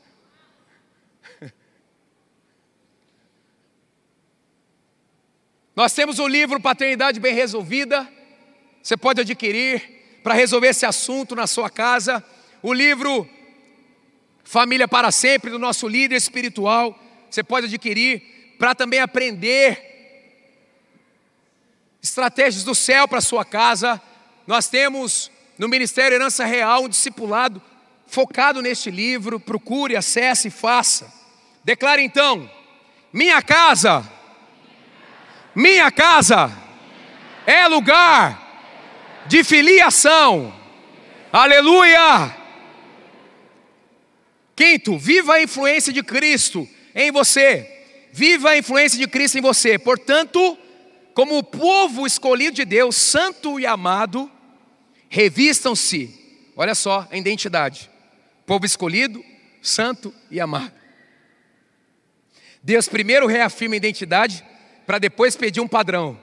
[5.76, 8.10] Nós temos o livro Paternidade Bem Resolvida,
[8.82, 12.24] você pode adquirir para resolver esse assunto na sua casa.
[12.62, 13.28] O livro
[14.42, 16.98] Família para Sempre, do nosso líder espiritual,
[17.30, 19.84] você pode adquirir para também aprender
[22.02, 24.00] estratégias do céu para sua casa.
[24.46, 27.60] Nós temos no Ministério Herança Real um discipulado
[28.06, 31.12] focado neste livro, procure, acesse e faça.
[31.62, 32.50] Declare então:
[33.12, 34.15] minha casa,
[35.56, 36.52] minha casa
[37.46, 40.54] é lugar de filiação.
[41.32, 42.36] Aleluia!
[44.54, 47.72] Quinto, viva a influência de Cristo em você.
[48.12, 49.78] Viva a influência de Cristo em você.
[49.78, 50.58] Portanto,
[51.14, 54.30] como o povo escolhido de Deus, santo e amado,
[55.08, 56.14] revistam-se.
[56.54, 57.90] Olha só a identidade.
[58.44, 59.24] Povo escolhido,
[59.62, 60.72] santo e amado.
[62.62, 64.44] Deus primeiro reafirma a identidade
[64.86, 66.18] para depois pedir um padrão.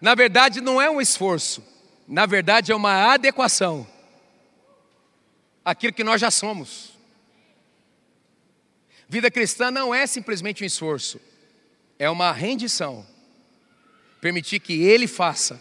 [0.00, 1.64] Na verdade, não é um esforço,
[2.06, 3.86] na verdade, é uma adequação
[5.64, 6.98] àquilo que nós já somos.
[9.08, 11.20] Vida cristã não é simplesmente um esforço,
[11.98, 13.06] é uma rendição.
[14.20, 15.60] Permitir que Ele faça.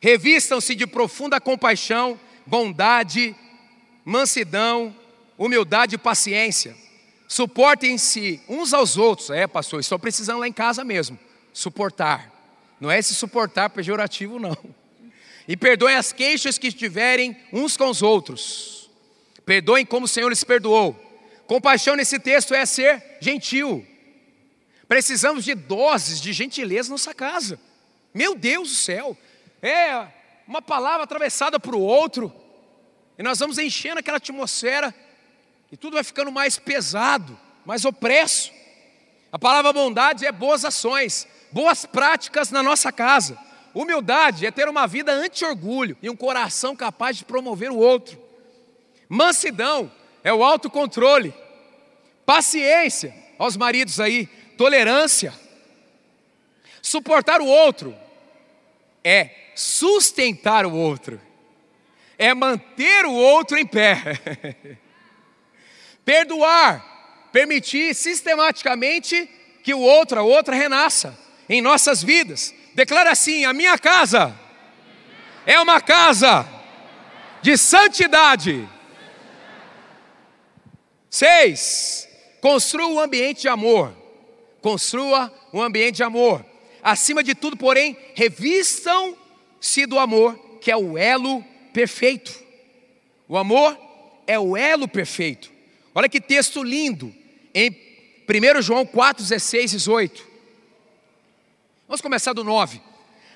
[0.00, 3.34] Revistam-se de profunda compaixão, bondade,
[4.04, 4.94] mansidão,
[5.38, 6.76] humildade e paciência.
[7.30, 9.30] Suportem-se uns aos outros.
[9.30, 11.16] É, pastor, estou precisando lá em casa mesmo.
[11.52, 12.28] Suportar.
[12.80, 14.56] Não é esse suportar pejorativo, não.
[15.46, 18.90] E perdoem as queixas que tiverem uns com os outros.
[19.46, 20.92] Perdoem como o Senhor lhes perdoou.
[21.46, 23.86] Compaixão nesse texto é ser gentil.
[24.88, 27.60] Precisamos de doses de gentileza nossa casa.
[28.12, 29.16] Meu Deus do céu.
[29.62, 30.04] É
[30.48, 32.34] uma palavra atravessada para o outro.
[33.16, 34.92] E nós vamos enchendo aquela atmosfera.
[35.72, 38.52] E tudo vai ficando mais pesado, mais opresso.
[39.30, 43.38] A palavra bondade é boas ações, boas práticas na nossa casa.
[43.72, 48.20] Humildade é ter uma vida anti-orgulho e um coração capaz de promover o outro.
[49.08, 49.90] Mansidão
[50.24, 51.32] é o autocontrole.
[52.26, 55.32] Paciência, aos maridos aí, tolerância.
[56.82, 57.94] Suportar o outro
[59.04, 61.20] é sustentar o outro,
[62.18, 64.02] é manter o outro em pé.
[66.10, 69.30] Perdoar, permitir sistematicamente
[69.62, 71.16] que o outro, a outra renasça
[71.48, 72.52] em nossas vidas.
[72.74, 74.36] Declara assim: a minha casa
[75.46, 76.44] é uma casa
[77.40, 78.68] de santidade.
[81.08, 82.08] Seis,
[82.40, 83.96] construa um ambiente de amor.
[84.60, 86.44] Construa um ambiente de amor.
[86.82, 91.40] Acima de tudo, porém, revistam-se do amor, que é o elo
[91.72, 92.34] perfeito.
[93.28, 93.78] O amor
[94.26, 95.59] é o elo perfeito.
[95.94, 97.14] Olha que texto lindo,
[97.54, 97.70] em
[98.28, 100.26] 1 João 4, 16, 18.
[101.88, 102.80] Vamos começar do 9.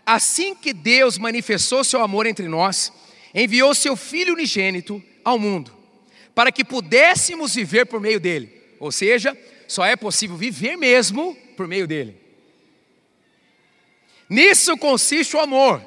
[0.06, 2.92] Assim que Deus manifestou seu amor entre nós,
[3.34, 5.72] enviou seu Filho unigênito ao mundo,
[6.34, 8.62] para que pudéssemos viver por meio dele.
[8.78, 9.36] Ou seja,
[9.66, 12.16] só é possível viver mesmo por meio dele.
[14.28, 15.82] Nisso consiste o amor,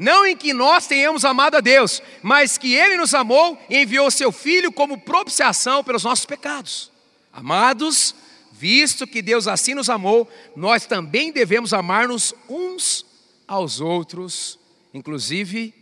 [0.00, 4.10] não em que nós tenhamos amado a Deus, mas que Ele nos amou e enviou
[4.10, 6.90] Seu Filho como propiciação pelos nossos pecados.
[7.30, 8.14] Amados,
[8.50, 13.04] visto que Deus assim nos amou, nós também devemos amar-nos uns
[13.46, 14.58] aos outros,
[14.94, 15.74] inclusive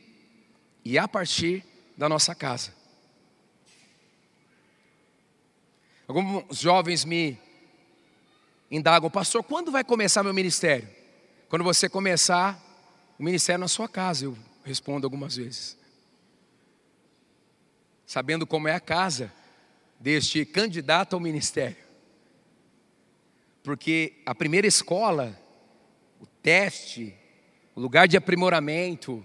[0.85, 1.65] e a partir
[1.97, 2.75] da nossa casa.
[6.09, 7.39] Alguns jovens me
[8.69, 10.89] indagam, pastor, quando vai começar meu ministério?
[11.49, 12.68] Quando você começar
[13.19, 15.77] o ministério na sua casa, eu respondo algumas vezes.
[18.07, 19.33] Sabendo como é a casa
[19.99, 21.77] deste candidato ao ministério.
[23.63, 25.39] Porque a primeira escola,
[26.21, 27.15] o teste,
[27.75, 29.25] o lugar de aprimoramento,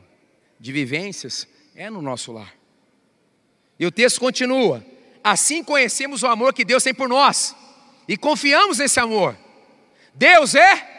[0.60, 2.54] de vivências, é no nosso lar.
[3.80, 4.84] E o texto continua:
[5.24, 7.56] Assim conhecemos o amor que Deus tem por nós
[8.08, 9.38] e confiamos nesse amor.
[10.14, 10.94] Deus é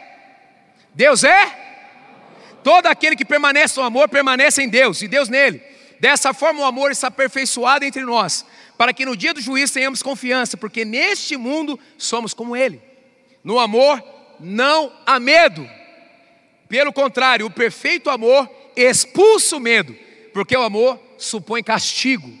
[0.95, 1.64] Deus é?
[2.65, 5.61] Todo aquele que permanece no amor permanece em Deus e Deus nele.
[5.99, 8.43] Dessa forma, o amor está aperfeiçoado entre nós,
[8.75, 12.81] para que no dia do juízo tenhamos confiança, porque neste mundo somos como Ele.
[13.43, 14.03] No amor
[14.39, 15.69] não há medo.
[16.67, 19.95] Pelo contrário, o perfeito amor expulsa o medo,
[20.33, 22.33] porque o amor supõe castigo.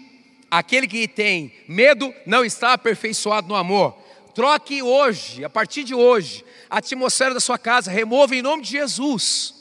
[0.49, 3.95] Aquele que tem medo não está aperfeiçoado no amor.
[4.33, 8.71] Troque hoje, a partir de hoje, a atmosfera da sua casa, remova em nome de
[8.71, 9.54] Jesus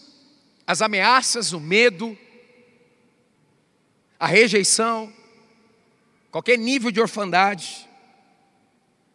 [0.66, 2.16] as ameaças, o medo,
[4.18, 5.12] a rejeição,
[6.30, 7.88] qualquer nível de orfandade.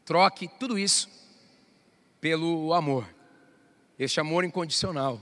[0.06, 1.10] Troque tudo isso
[2.20, 3.08] pelo amor,
[3.98, 5.22] este amor incondicional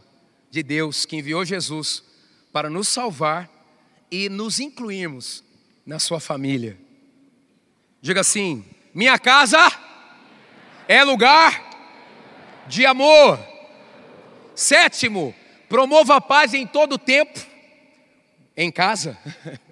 [0.50, 2.04] de Deus que enviou Jesus
[2.52, 3.50] para nos salvar
[4.10, 5.44] e nos incluirmos
[5.86, 6.78] na sua família.
[8.02, 9.60] Diga assim: minha casa
[10.88, 11.64] é lugar
[12.68, 13.40] de amor.
[14.56, 15.36] Sétimo,
[15.70, 17.40] promova a paz em todo tempo,
[18.56, 19.18] em casa.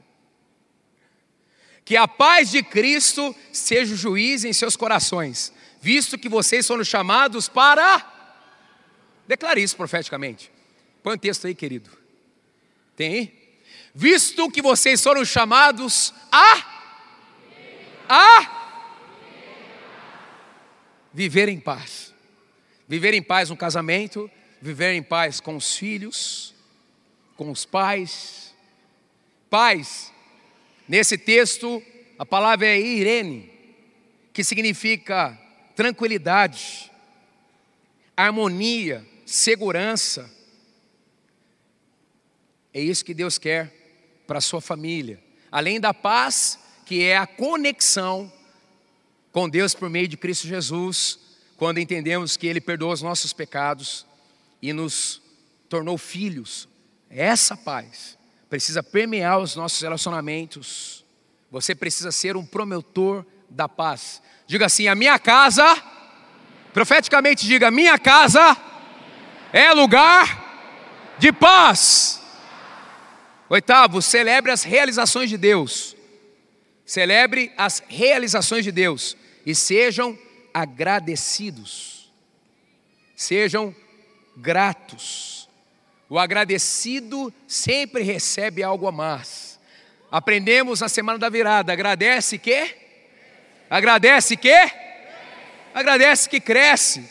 [1.85, 6.83] Que a paz de Cristo seja o juiz em seus corações, visto que vocês foram
[6.83, 8.03] chamados para.
[9.27, 10.51] Declare isso profeticamente.
[11.03, 11.91] Põe o um texto aí, querido.
[12.95, 13.45] Tem aí?
[13.93, 16.65] Visto que vocês foram chamados a.
[18.09, 18.65] A.
[21.13, 22.13] Viver em paz.
[22.87, 24.29] Viver em paz no casamento,
[24.66, 26.55] viver em paz com os filhos,
[27.38, 28.51] com os pais.
[29.47, 30.11] Paz,
[30.88, 31.84] nesse texto,
[32.18, 33.51] a palavra é Irene,
[34.34, 35.39] que significa
[35.76, 36.91] tranquilidade,
[38.18, 40.34] harmonia, segurança.
[42.74, 43.72] É isso que Deus quer
[44.26, 45.24] para a sua família.
[45.51, 46.57] Além da paz,
[46.88, 48.34] que é a conexão
[49.32, 51.20] com Deus por meio de Cristo Jesus,
[51.55, 54.07] quando entendemos que Ele perdoou os nossos pecados
[54.70, 55.22] e nos
[55.70, 56.68] tornou filhos.
[57.07, 58.18] Essa paz
[58.49, 61.05] precisa permear os nossos relacionamentos.
[61.51, 64.22] Você precisa ser um promotor da paz.
[64.47, 65.63] Diga assim: a minha casa,
[66.74, 68.57] profeticamente diga: minha casa
[69.53, 72.20] é lugar de paz.
[73.47, 75.95] Oitavo, celebre as realizações de Deus.
[76.84, 80.18] Celebre as realizações de Deus e sejam
[80.51, 82.11] agradecidos.
[83.16, 83.74] Sejam
[84.36, 85.49] gratos.
[86.09, 89.59] O agradecido sempre recebe algo a mais.
[90.11, 92.75] Aprendemos na semana da virada, agradece que?
[93.69, 94.71] Agradece que?
[95.73, 97.03] Agradece que cresce.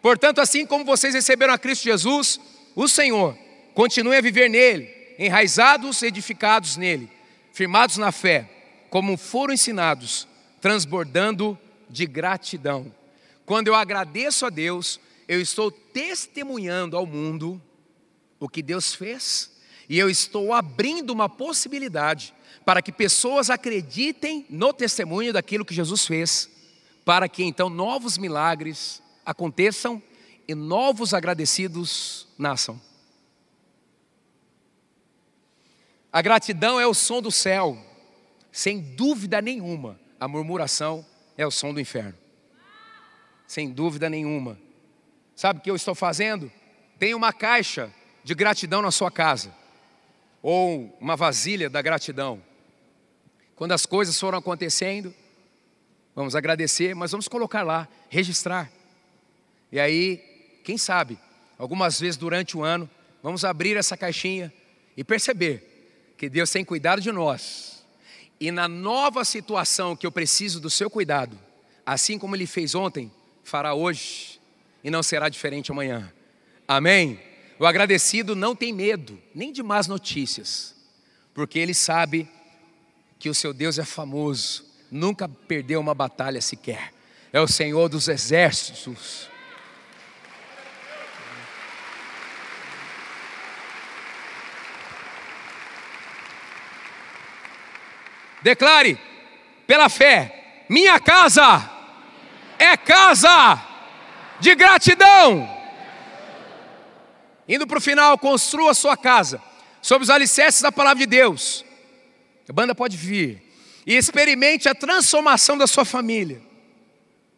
[0.00, 2.40] Portanto, assim como vocês receberam a Cristo Jesus,
[2.76, 3.36] o Senhor,
[3.74, 4.88] continue a viver nele,
[5.18, 7.10] enraizados, edificados nele,
[7.52, 8.48] firmados na fé,
[8.90, 10.28] como foram ensinados,
[10.60, 11.58] transbordando
[11.90, 12.92] de gratidão.
[13.44, 17.60] Quando eu agradeço a Deus, eu estou testemunhando ao mundo
[18.40, 19.52] o que Deus fez,
[19.88, 26.06] e eu estou abrindo uma possibilidade para que pessoas acreditem no testemunho daquilo que Jesus
[26.06, 26.50] fez,
[27.04, 30.02] para que então novos milagres aconteçam
[30.46, 32.80] e novos agradecidos nasçam.
[36.10, 37.76] A gratidão é o som do céu,
[38.50, 41.04] sem dúvida nenhuma, a murmuração
[41.36, 42.16] é o som do inferno.
[43.46, 44.58] Sem dúvida nenhuma.
[45.38, 46.50] Sabe o que eu estou fazendo?
[46.98, 49.54] Tem uma caixa de gratidão na sua casa,
[50.42, 52.42] ou uma vasilha da gratidão.
[53.54, 55.14] Quando as coisas foram acontecendo,
[56.12, 58.68] vamos agradecer, mas vamos colocar lá, registrar.
[59.70, 60.16] E aí,
[60.64, 61.16] quem sabe,
[61.56, 62.90] algumas vezes durante o ano,
[63.22, 64.52] vamos abrir essa caixinha
[64.96, 67.86] e perceber que Deus tem cuidado de nós
[68.40, 71.38] e na nova situação que eu preciso do seu cuidado,
[71.86, 73.08] assim como ele fez ontem,
[73.44, 74.37] fará hoje
[74.88, 76.10] e não será diferente amanhã.
[76.66, 77.20] Amém?
[77.58, 80.74] O agradecido não tem medo, nem de más notícias,
[81.34, 82.26] porque ele sabe
[83.18, 86.94] que o seu Deus é famoso, nunca perdeu uma batalha sequer,
[87.30, 89.28] é o Senhor dos exércitos.
[98.42, 98.98] Declare
[99.66, 101.70] pela fé: minha casa
[102.58, 103.67] é casa
[104.40, 105.48] de gratidão.
[107.48, 109.42] Indo para o final, construa sua casa
[109.80, 111.64] sobre os alicerces da palavra de Deus.
[112.48, 113.42] A banda pode vir.
[113.86, 116.42] E experimente a transformação da sua família.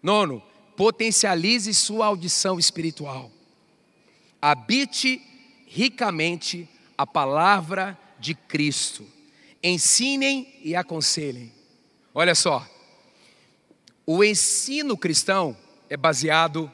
[0.02, 0.42] Nono,
[0.76, 3.30] potencialize sua audição espiritual.
[4.42, 5.22] Habite
[5.66, 9.06] ricamente a palavra de Cristo
[9.62, 11.52] ensinem e aconselhem.
[12.14, 12.66] Olha só,
[14.06, 15.56] o ensino cristão
[15.88, 16.70] é baseado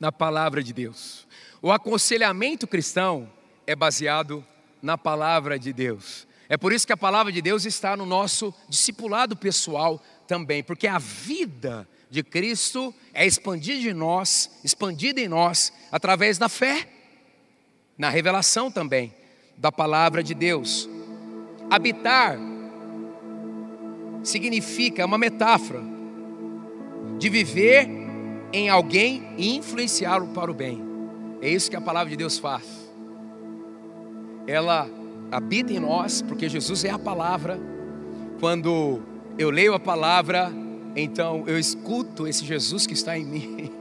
[0.00, 1.28] na palavra de Deus.
[1.60, 3.30] O aconselhamento cristão
[3.66, 4.44] é baseado
[4.82, 6.26] na palavra de Deus.
[6.48, 10.86] É por isso que a palavra de Deus está no nosso discipulado pessoal também, porque
[10.86, 16.88] a vida de Cristo é expandida em nós, expandida em nós através da fé,
[17.96, 19.14] na revelação também
[19.56, 20.88] da palavra de Deus.
[21.70, 22.38] Habitar
[24.24, 25.82] significa, é uma metáfora
[27.18, 27.99] de viver
[28.52, 30.82] em alguém e influenciá-lo para o bem.
[31.40, 32.90] É isso que a palavra de Deus faz.
[34.46, 34.88] Ela
[35.30, 37.58] habita em nós, porque Jesus é a palavra.
[38.38, 39.00] Quando
[39.38, 40.52] eu leio a palavra,
[40.96, 43.72] então eu escuto esse Jesus que está em mim.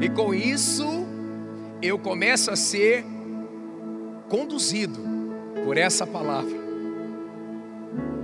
[0.00, 0.86] E com isso,
[1.82, 3.04] eu começo a ser
[4.30, 4.98] conduzido
[5.62, 6.56] por essa palavra.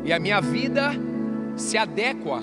[0.02, 0.92] E a minha vida
[1.54, 2.42] se adequa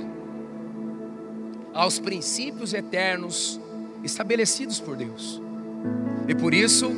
[1.73, 3.59] aos princípios eternos
[4.03, 5.41] estabelecidos por Deus.
[6.27, 6.91] E por isso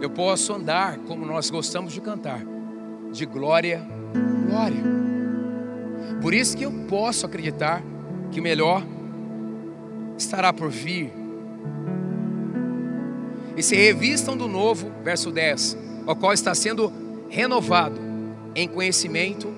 [0.00, 2.42] eu posso andar como nós gostamos de cantar,
[3.12, 3.86] de glória
[4.50, 4.82] glória.
[6.20, 7.82] Por isso que eu posso acreditar
[8.32, 8.84] que o melhor
[10.18, 11.12] estará por vir.
[13.56, 15.76] E se revistam do novo, verso 10,
[16.06, 16.92] o qual está sendo
[17.28, 18.00] renovado
[18.54, 19.48] em conhecimento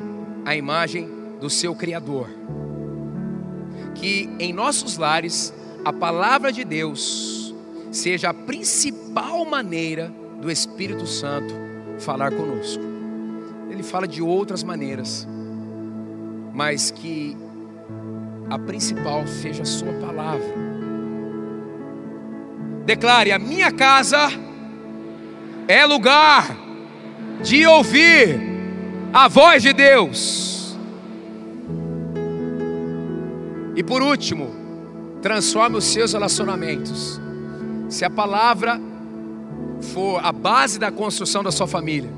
[0.44, 1.08] a imagem
[1.40, 2.28] do seu Criador.
[3.94, 5.52] Que em nossos lares
[5.84, 7.54] a palavra de Deus
[7.90, 11.54] seja a principal maneira do Espírito Santo
[11.98, 12.82] falar conosco.
[13.70, 15.26] Ele fala de outras maneiras,
[16.52, 17.36] mas que
[18.50, 20.52] a principal seja a Sua palavra.
[22.84, 24.28] Declare: a minha casa
[25.68, 26.56] é lugar
[27.42, 28.40] de ouvir
[29.12, 30.61] a voz de Deus.
[33.74, 34.54] E por último,
[35.22, 37.20] transforme os seus relacionamentos.
[37.88, 38.80] Se a palavra
[39.92, 42.10] for a base da construção da sua família,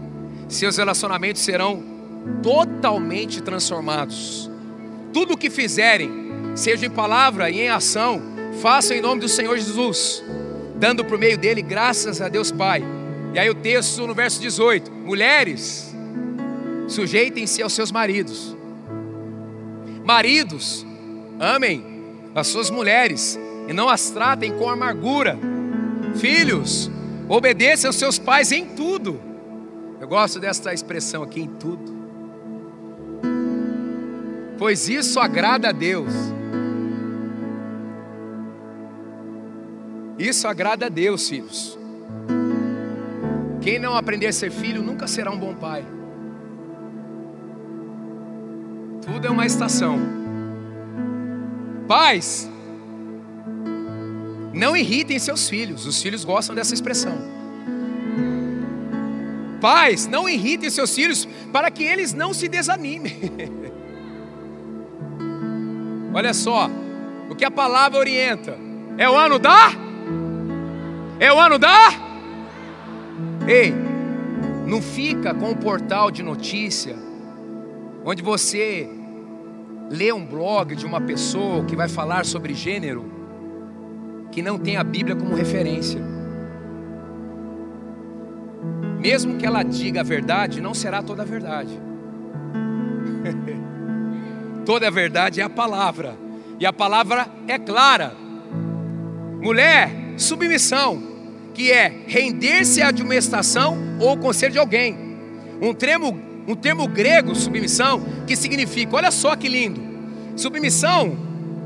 [0.48, 1.82] seus relacionamentos serão
[2.42, 4.50] totalmente transformados.
[5.12, 6.10] Tudo o que fizerem,
[6.54, 8.20] seja em palavra e em ação,
[8.60, 10.24] façam em nome do Senhor Jesus,
[10.76, 12.82] dando por meio dele graças a Deus Pai.
[13.34, 15.94] E aí o texto no verso 18: Mulheres,
[16.88, 18.56] sujeitem-se aos seus maridos.
[20.04, 20.86] Maridos,
[21.38, 21.84] amem
[22.34, 25.38] as suas mulheres e não as tratem com amargura.
[26.16, 26.90] Filhos,
[27.28, 29.20] obedeçam aos seus pais em tudo.
[30.00, 31.94] Eu gosto desta expressão aqui, em tudo.
[34.58, 36.12] Pois isso agrada a Deus.
[40.18, 41.78] Isso agrada a Deus, filhos.
[43.60, 45.84] Quem não aprender a ser filho nunca será um bom pai.
[49.04, 50.23] Tudo é uma estação.
[51.86, 52.50] Pais,
[54.52, 55.86] não irritem seus filhos.
[55.86, 57.16] Os filhos gostam dessa expressão.
[59.60, 63.18] Pais, não irritem seus filhos para que eles não se desanimem.
[66.14, 66.70] Olha só,
[67.28, 68.56] o que a palavra orienta.
[68.96, 69.72] É o ano da?
[71.18, 71.90] É o ano da?
[73.48, 73.74] Ei,
[74.66, 76.96] não fica com um portal de notícia
[78.04, 78.88] onde você
[79.90, 83.12] lê um blog de uma pessoa que vai falar sobre gênero
[84.30, 86.00] que não tem a Bíblia como referência.
[88.98, 91.78] Mesmo que ela diga a verdade, não será toda a verdade.
[94.66, 96.16] toda a verdade é a palavra,
[96.58, 98.12] e a palavra é clara.
[99.40, 101.14] Mulher, submissão
[101.54, 104.96] que é render-se à admoestação ou conselho de alguém.
[105.62, 109.80] Um termo, um termo grego, submissão, que significa, olha só que lindo.
[110.36, 111.16] Submissão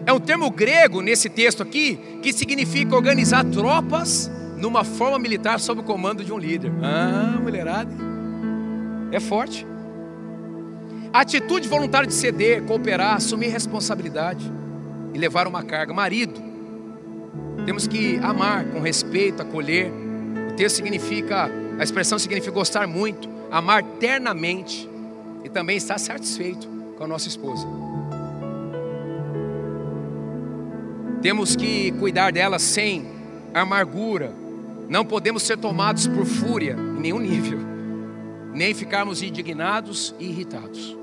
[0.07, 5.81] é um termo grego nesse texto aqui que significa organizar tropas numa forma militar sob
[5.81, 6.73] o comando de um líder.
[6.83, 7.93] Ah, mulherada.
[9.11, 9.67] É forte.
[11.13, 14.53] atitude voluntária de ceder, cooperar, assumir responsabilidade
[15.15, 15.95] e levar uma carga.
[15.95, 16.41] Marido,
[17.65, 19.91] temos que amar com respeito, acolher.
[20.51, 24.89] O texto significa, a expressão significa gostar muito, amar ternamente
[25.45, 27.67] e também estar satisfeito com a nossa esposa.
[31.23, 33.07] Temos que cuidar dela sem
[33.53, 34.33] amargura.
[34.89, 37.59] Não podemos ser tomados por fúria em nenhum nível,
[38.55, 40.97] nem ficarmos indignados e irritados.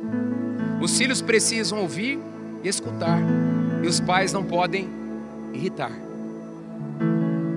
[0.81, 2.19] Os filhos precisam ouvir
[2.63, 3.19] e escutar,
[3.83, 4.89] e os pais não podem
[5.53, 6.05] irritar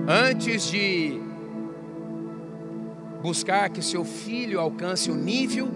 [0.09, 1.21] antes de
[3.21, 5.69] buscar que seu filho alcance o nível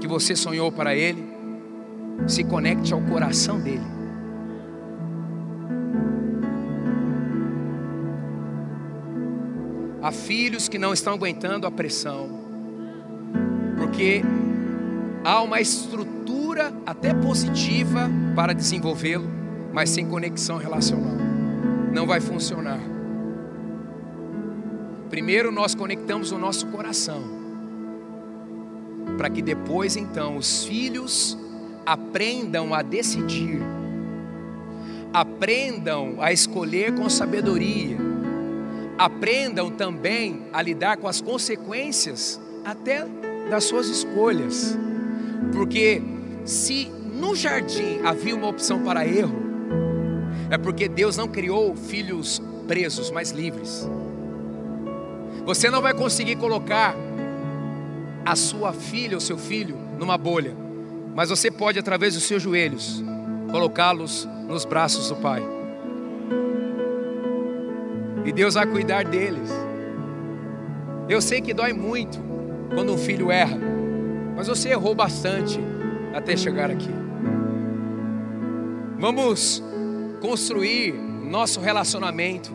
[0.00, 1.24] que você sonhou para ele,
[2.26, 3.98] se conecte ao coração dele.
[10.02, 12.28] Há filhos que não estão aguentando a pressão,
[13.76, 14.22] porque
[15.24, 19.28] há uma estrutura até positiva para desenvolvê-lo,
[19.72, 21.16] mas sem conexão relacional.
[21.92, 22.97] Não vai funcionar.
[25.10, 27.22] Primeiro nós conectamos o nosso coração,
[29.16, 31.36] para que depois então os filhos
[31.86, 33.60] aprendam a decidir,
[35.12, 37.96] aprendam a escolher com sabedoria,
[38.98, 43.06] aprendam também a lidar com as consequências até
[43.48, 44.76] das suas escolhas,
[45.52, 46.02] porque
[46.44, 49.48] se no jardim havia uma opção para erro,
[50.50, 53.88] é porque Deus não criou filhos presos, mas livres.
[55.48, 56.94] Você não vai conseguir colocar
[58.22, 60.54] a sua filha ou seu filho numa bolha,
[61.14, 63.02] mas você pode, através dos seus joelhos,
[63.50, 65.42] colocá-los nos braços do Pai.
[68.26, 69.48] E Deus vai cuidar deles.
[71.08, 72.20] Eu sei que dói muito
[72.74, 73.58] quando um filho erra,
[74.36, 75.58] Mas você errou bastante
[76.14, 76.90] até chegar aqui.
[78.98, 79.62] Vamos
[80.20, 82.52] construir nosso relacionamento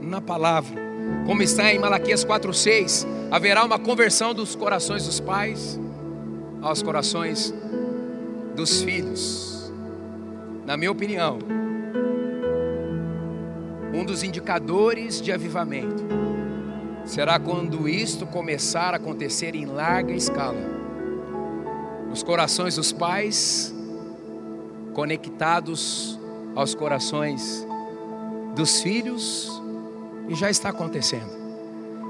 [0.00, 0.89] na palavra.
[1.26, 5.78] Como está em Malaquias 4:6, haverá uma conversão dos corações dos pais
[6.60, 7.54] aos corações
[8.54, 9.72] dos filhos.
[10.66, 11.38] Na minha opinião,
[13.92, 16.04] um dos indicadores de avivamento
[17.04, 20.60] será quando isto começar a acontecer em larga escala.
[22.12, 23.74] Os corações dos pais
[24.94, 26.18] conectados
[26.54, 27.66] aos corações
[28.54, 29.59] dos filhos,
[30.30, 31.38] e já está acontecendo.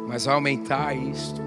[0.06, 1.40] Mas aumentar isto